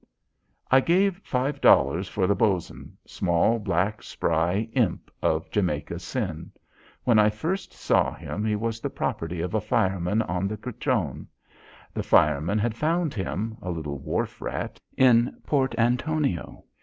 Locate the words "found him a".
12.75-13.69